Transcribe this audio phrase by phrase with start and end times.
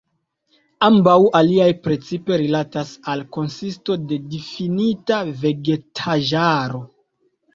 [0.85, 6.83] Ambaŭ aliaj precipe rilatas al konsisto de difinita vegetaĵaro.